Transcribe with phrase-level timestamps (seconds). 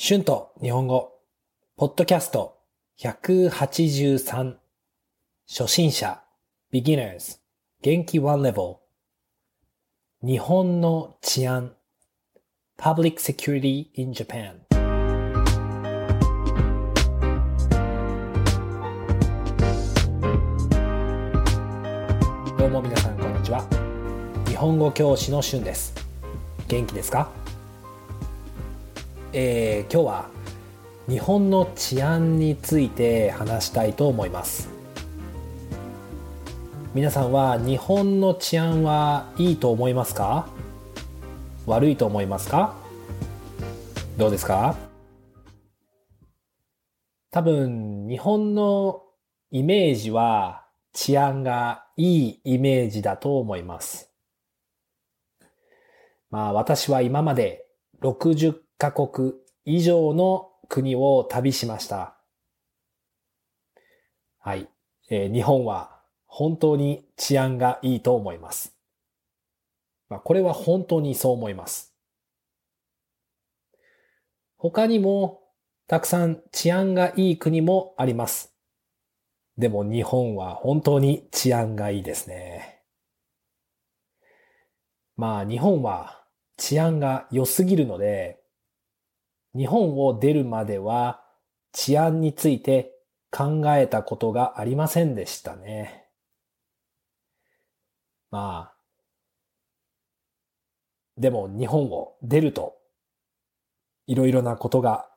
[0.00, 1.10] 春と日本語、
[1.76, 2.60] ポッドキャスト
[3.00, 4.54] 183
[5.48, 6.22] 初心者、
[6.72, 7.40] beginners、
[7.82, 8.76] 元気 one level
[10.22, 11.72] 日本の治安
[12.78, 14.60] public security in Japan
[22.56, 23.64] どうも皆さんこんにちは。
[24.46, 25.92] 日本語教師の春です。
[26.68, 27.47] 元気ですか？
[29.34, 30.30] えー、今日は
[31.06, 34.70] 日本の治安について話したいと思います。
[36.94, 40.48] 皆さんは日本の治安はいいと思いますか？
[41.66, 42.74] 悪いと思いますか？
[44.16, 44.76] どうですか？
[47.30, 49.02] 多分日本の
[49.50, 54.10] イメージは治安がいいイメージだと思います。
[56.30, 57.66] まあ私は今まで
[58.00, 59.32] 60カ国
[59.64, 62.16] 以上の国を旅しました。
[64.38, 64.68] はい。
[65.10, 68.76] えー、日本は本当に治安がいいと思います。
[70.08, 71.92] まあ、これは本当にそう思います。
[74.56, 75.40] 他にも
[75.88, 78.54] たくさん治安がいい国もあります。
[79.56, 82.82] でも日本は本当に治安がいいですね。
[85.16, 86.22] まあ日本は
[86.56, 88.38] 治安が良すぎるので、
[89.56, 91.22] 日本を出るまでは
[91.72, 92.92] 治安について
[93.30, 96.06] 考えたことがありませんでしたね。
[98.30, 98.74] まあ、
[101.16, 102.76] でも日本を出ると
[104.06, 105.08] いろいろなことが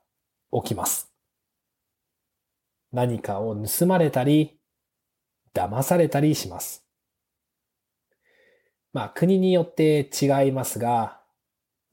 [0.52, 1.12] 起きます。
[2.92, 4.59] 何かを盗まれたり、
[5.54, 6.86] 騙されたりします。
[8.94, 11.22] まあ国によって違いますが、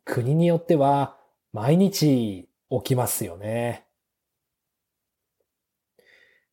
[0.05, 1.17] 国によっては
[1.52, 3.86] 毎日起きますよね。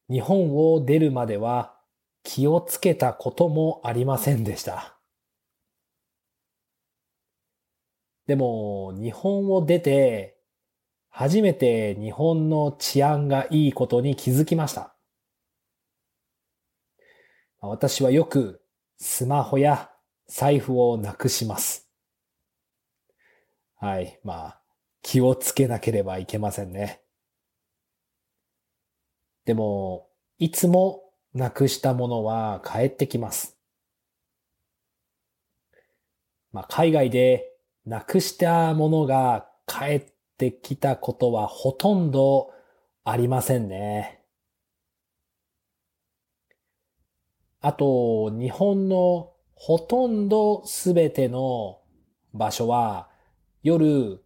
[0.09, 1.75] 日本を出るまでは
[2.23, 4.97] 気をつけたこともありませんでした。
[8.28, 10.38] でも日本を出て
[11.09, 14.95] 初めて日本の治安がいいことに気づきました。
[17.61, 18.61] 私はよく
[18.97, 19.91] スマホや
[20.28, 21.89] 財布をなくします。
[23.78, 24.19] はい。
[24.23, 24.61] まあ、
[25.05, 26.99] 気をつけなければいけませんね。
[29.45, 33.55] でも、いつもなくしたものは帰ってきます。
[36.51, 37.53] まあ、海外で
[37.85, 40.05] なくしたものが帰っ
[40.39, 42.51] てきたことはほとんど
[43.03, 44.23] ありませんね。
[47.61, 51.83] あと、日本のほとんどすべての
[52.33, 53.07] 場所は
[53.61, 54.25] 夜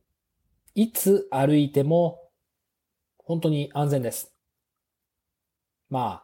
[0.82, 2.22] いつ歩いても
[3.18, 4.34] 本当に安全です。
[5.90, 6.24] ま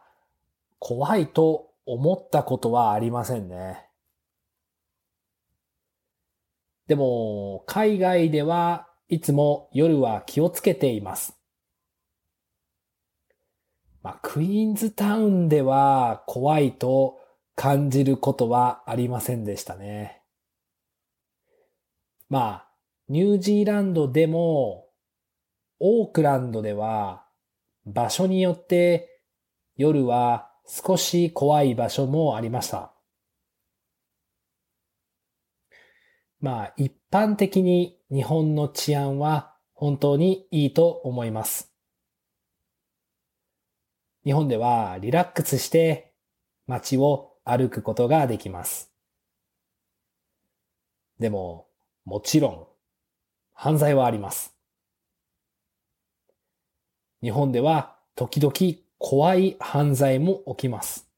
[0.78, 3.86] 怖いと思ったことはありませんね。
[6.86, 11.38] でも、海外ではいつも夜は気をつけています。
[14.02, 17.20] まあ、クイーンズタウンでは怖いと
[17.56, 20.22] 感じることはありませんでしたね。
[22.30, 22.65] まあ、
[23.08, 24.88] ニュージーランドでも、
[25.78, 27.26] オークランドでは、
[27.86, 29.20] 場所によって
[29.76, 32.92] 夜は少し怖い場所もありました。
[36.40, 41.72] まあ一般的に日本の治安は本当にいいと思います。
[44.24, 46.12] 日本ではリラックスして
[46.66, 48.92] 街を歩くことができます。
[51.20, 51.68] でも
[52.04, 52.75] もちろん
[53.58, 54.54] 犯罪はあります。
[57.22, 58.52] 日本では時々
[58.98, 61.08] 怖い犯罪も起きます。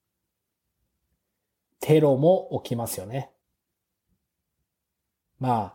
[1.81, 3.31] テロも起きますよね。
[5.41, 5.75] ま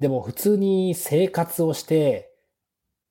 [0.00, 2.32] でも普通に生活をして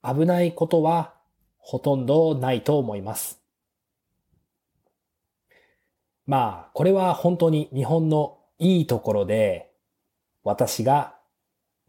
[0.04, 1.14] 危ないことは
[1.58, 3.42] ほとんどないと思います。
[6.26, 9.72] まあ、これは本当に日本のいいところで、
[10.44, 11.16] 私が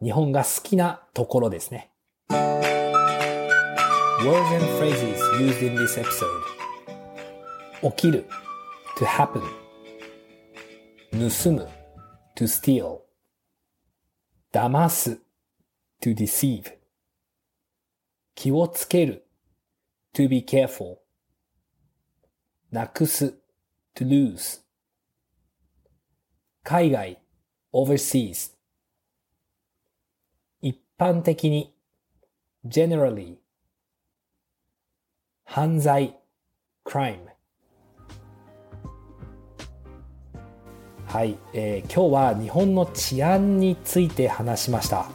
[0.01, 1.89] 日本が好きなところですね。
[4.25, 6.25] Words and phrases used in this episode
[7.91, 8.25] 起きる
[8.97, 9.41] to happen
[11.11, 11.67] 盗む
[12.35, 13.01] to steal
[14.51, 15.19] 騙す
[16.01, 16.73] to deceive
[18.33, 19.27] 気をつける
[20.13, 20.97] to be careful
[22.71, 23.37] なくす
[23.95, 24.61] to lose
[26.63, 27.21] 海外
[27.71, 28.54] overseas
[30.97, 31.73] 般的に
[32.65, 33.35] generally
[35.43, 36.15] 犯罪
[36.85, 37.17] crime
[41.07, 45.07] はい、えー、今日は日本の治安について話しました。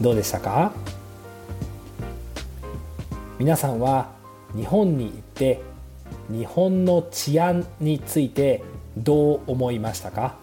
[0.00, 0.72] どうでしたか？
[3.38, 4.10] 皆さんは
[4.54, 5.60] 日本に行って
[6.30, 8.62] 日本の治安について
[8.96, 10.34] どう思いましたか、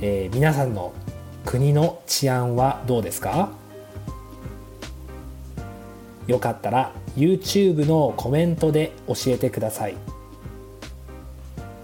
[0.00, 0.92] えー、皆さんの
[1.48, 3.48] 国の治安はどうですか
[6.26, 9.96] よかったら YouTube のコメントで教えてください。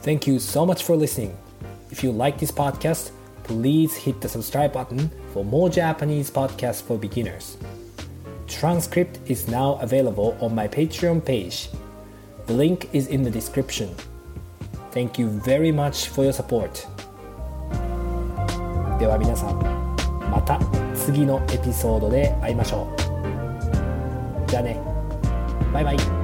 [0.02, 1.30] Thank you so much for listening.
[1.90, 3.12] If you like this podcast,
[3.44, 7.56] please hit the subscribe button for more Japanese podcasts for beginners.
[8.46, 11.70] Transcript is now available on my Patreon page.
[12.48, 13.94] The link is in the description.
[14.90, 16.86] Thank you very much for your support.
[19.04, 19.58] では皆さん、
[20.30, 20.58] また
[20.94, 22.88] 次のエピソードで会いましょ
[24.46, 24.50] う。
[24.50, 24.80] じゃあね。
[25.74, 26.23] バイバイ。